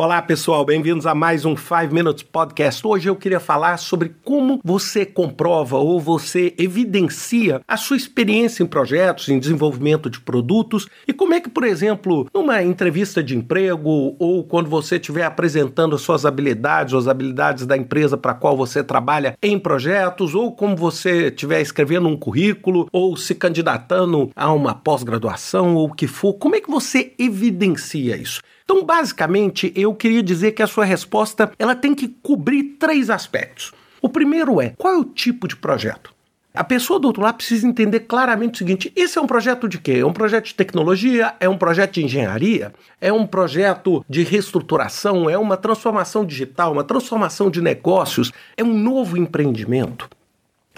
[0.00, 2.86] Olá, pessoal, bem-vindos a mais um 5 Minutes Podcast.
[2.86, 8.66] Hoje eu queria falar sobre como você comprova ou você evidencia a sua experiência em
[8.66, 14.14] projetos, em desenvolvimento de produtos e como é que, por exemplo, numa entrevista de emprego
[14.20, 18.36] ou quando você estiver apresentando as suas habilidades ou as habilidades da empresa para a
[18.36, 24.30] qual você trabalha em projetos ou como você estiver escrevendo um currículo ou se candidatando
[24.36, 28.40] a uma pós-graduação ou o que for, como é que você evidencia isso?
[28.70, 33.72] Então, basicamente, eu queria dizer que a sua resposta ela tem que cobrir três aspectos.
[34.02, 36.12] O primeiro é qual é o tipo de projeto?
[36.52, 39.78] A pessoa do outro lado precisa entender claramente o seguinte: esse é um projeto de
[39.78, 39.92] quê?
[40.00, 41.34] É um projeto de tecnologia?
[41.40, 42.74] É um projeto de engenharia?
[43.00, 45.30] É um projeto de reestruturação?
[45.30, 46.74] É uma transformação digital?
[46.74, 48.30] Uma transformação de negócios?
[48.54, 50.10] É um novo empreendimento?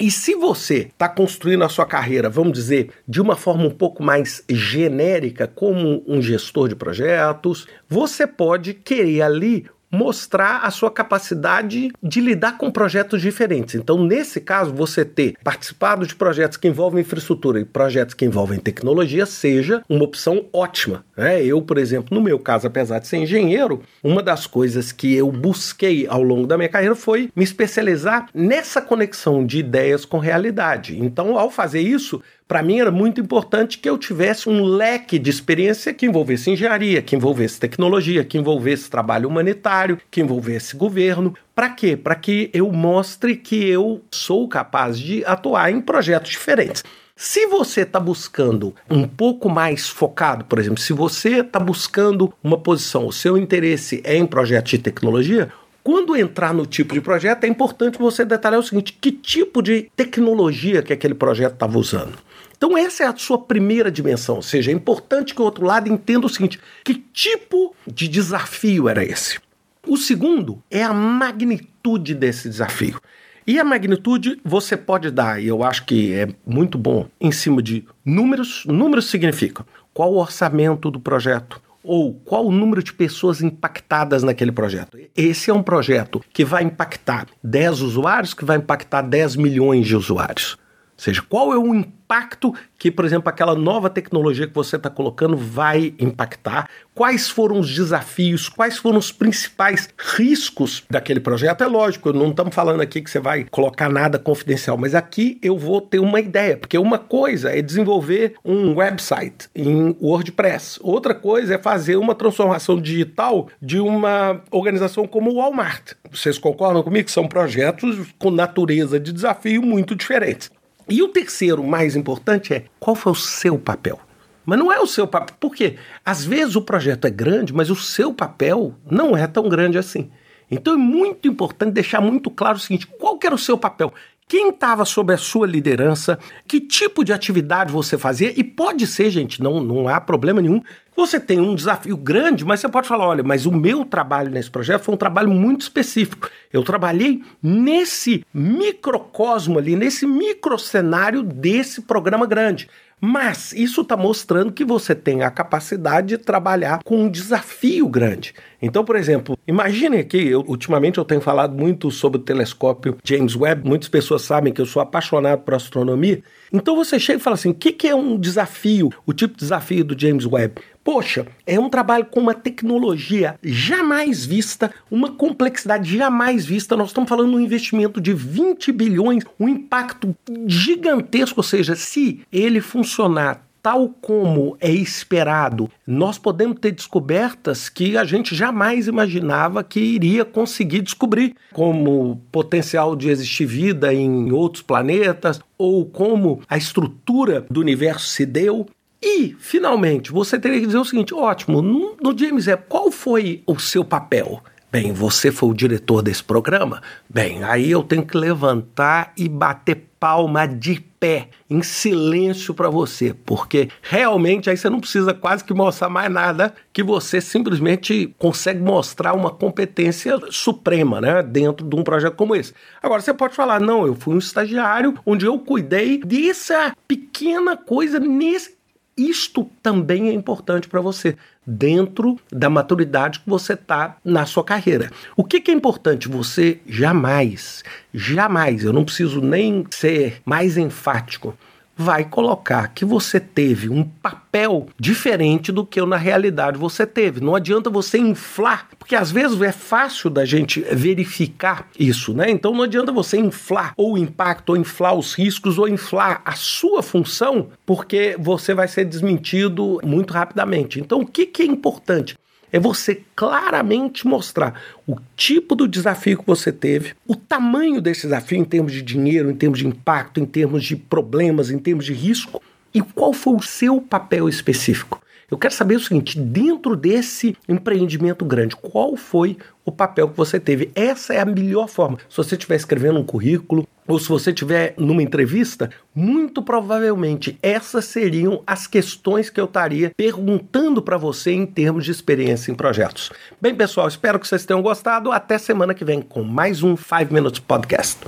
[0.00, 4.00] E se você está construindo a sua carreira, vamos dizer, de uma forma um pouco
[4.00, 11.90] mais genérica, como um gestor de projetos, você pode querer ali mostrar a sua capacidade
[12.02, 13.74] de lidar com projetos diferentes.
[13.74, 18.58] Então, nesse caso, você ter participado de projetos que envolvem infraestrutura e projetos que envolvem
[18.58, 21.04] tecnologia seja uma opção ótima.
[21.16, 21.42] Né?
[21.44, 25.30] Eu, por exemplo, no meu caso, apesar de ser engenheiro, uma das coisas que eu
[25.30, 30.98] busquei ao longo da minha carreira foi me especializar nessa conexão de ideias com realidade.
[30.98, 35.28] Então, ao fazer isso, para mim era muito importante que eu tivesse um leque de
[35.28, 41.34] experiência que envolvesse engenharia, que envolvesse tecnologia, que envolvesse trabalho humanitário, que envolvesse governo.
[41.54, 41.94] Para quê?
[41.94, 46.82] Para que eu mostre que eu sou capaz de atuar em projetos diferentes.
[47.14, 52.56] Se você está buscando um pouco mais focado, por exemplo, se você está buscando uma
[52.56, 57.44] posição, o seu interesse é em projetos de tecnologia, quando entrar no tipo de projeto,
[57.44, 62.27] é importante você detalhar o seguinte: que tipo de tecnologia que aquele projeto estava usando.
[62.58, 65.88] Então, essa é a sua primeira dimensão, ou seja, é importante que o outro lado
[65.88, 69.38] entenda o seguinte: que tipo de desafio era esse?
[69.86, 73.00] O segundo é a magnitude desse desafio.
[73.46, 77.62] E a magnitude você pode dar, e eu acho que é muito bom, em cima
[77.62, 78.64] de números.
[78.66, 84.52] Números significam qual o orçamento do projeto, ou qual o número de pessoas impactadas naquele
[84.52, 84.98] projeto.
[85.16, 89.96] Esse é um projeto que vai impactar 10 usuários, que vai impactar 10 milhões de
[89.96, 90.58] usuários.
[90.98, 94.90] Ou seja, qual é o impacto que, por exemplo, aquela nova tecnologia que você está
[94.90, 101.62] colocando vai impactar, quais foram os desafios, quais foram os principais riscos daquele projeto.
[101.62, 105.56] É lógico, não estamos falando aqui que você vai colocar nada confidencial, mas aqui eu
[105.56, 111.54] vou ter uma ideia, porque uma coisa é desenvolver um website em WordPress, outra coisa
[111.54, 115.92] é fazer uma transformação digital de uma organização como o Walmart.
[116.10, 120.50] Vocês concordam comigo que são projetos com natureza de desafio muito diferentes.
[120.88, 124.00] E o terceiro, mais importante, é qual foi o seu papel?
[124.44, 127.76] Mas não é o seu papel, porque às vezes o projeto é grande, mas o
[127.76, 130.10] seu papel não é tão grande assim.
[130.50, 133.92] Então é muito importante deixar muito claro o seguinte: qual era o seu papel?
[134.28, 136.18] Quem estava sob a sua liderança?
[136.46, 138.30] Que tipo de atividade você fazia?
[138.38, 140.62] E pode ser, gente, não, não há problema nenhum.
[140.94, 144.50] Você tem um desafio grande, mas você pode falar: olha, mas o meu trabalho nesse
[144.50, 146.28] projeto foi um trabalho muito específico.
[146.52, 152.68] Eu trabalhei nesse microcosmo ali, nesse microcenário desse programa grande.
[153.00, 158.34] Mas isso está mostrando que você tem a capacidade de trabalhar com um desafio grande.
[158.60, 163.36] Então, por exemplo, imagine aqui, eu, ultimamente eu tenho falado muito sobre o telescópio James
[163.36, 166.22] Webb, muitas pessoas sabem que eu sou apaixonado por astronomia.
[166.52, 169.40] Então você chega e fala assim: o que, que é um desafio, o tipo de
[169.40, 170.60] desafio do James Webb?
[170.90, 176.78] Poxa, é um trabalho com uma tecnologia jamais vista, uma complexidade jamais vista.
[176.78, 180.16] Nós estamos falando de um investimento de 20 bilhões, um impacto
[180.46, 181.40] gigantesco.
[181.40, 188.04] Ou seja, se ele funcionar tal como é esperado, nós podemos ter descobertas que a
[188.04, 195.38] gente jamais imaginava que iria conseguir descobrir, como potencial de existir vida em outros planetas,
[195.58, 198.66] ou como a estrutura do universo se deu.
[199.02, 203.42] E, finalmente, você teria que dizer o seguinte: ótimo, no, no James Webb, qual foi
[203.46, 204.42] o seu papel?
[204.70, 206.82] Bem, você foi o diretor desse programa?
[207.08, 213.14] Bem, aí eu tenho que levantar e bater palma de pé, em silêncio para você,
[213.14, 218.60] porque realmente aí você não precisa quase que mostrar mais nada, que você simplesmente consegue
[218.60, 222.52] mostrar uma competência suprema, né, dentro de um projeto como esse.
[222.82, 227.98] Agora você pode falar, não, eu fui um estagiário onde eu cuidei dessa pequena coisa
[227.98, 228.57] nesse
[228.98, 231.16] isto também é importante para você,
[231.46, 234.90] dentro da maturidade que você está na sua carreira.
[235.16, 236.08] O que, que é importante?
[236.08, 237.62] Você jamais,
[237.94, 241.38] jamais, eu não preciso nem ser mais enfático,
[241.78, 247.20] vai colocar que você teve um papel diferente do que na realidade você teve.
[247.20, 252.28] Não adianta você inflar, porque às vezes é fácil da gente verificar isso, né?
[252.28, 256.32] Então não adianta você inflar ou o impacto, ou inflar os riscos, ou inflar a
[256.32, 260.80] sua função, porque você vai ser desmentido muito rapidamente.
[260.80, 262.18] Então o que, que é importante?
[262.52, 268.38] É você claramente mostrar o tipo do desafio que você teve, o tamanho desse desafio
[268.38, 271.92] em termos de dinheiro, em termos de impacto, em termos de problemas, em termos de
[271.92, 272.42] risco
[272.72, 275.00] e qual foi o seu papel específico.
[275.30, 280.40] Eu quero saber o seguinte: dentro desse empreendimento grande, qual foi o papel que você
[280.40, 280.70] teve?
[280.74, 281.98] Essa é a melhor forma.
[282.08, 287.84] Se você estiver escrevendo um currículo, ou se você estiver numa entrevista, muito provavelmente essas
[287.84, 293.10] seriam as questões que eu estaria perguntando para você em termos de experiência em projetos.
[293.40, 295.12] Bem, pessoal, espero que vocês tenham gostado.
[295.12, 297.98] Até semana que vem com mais um 5 Minutes Podcast.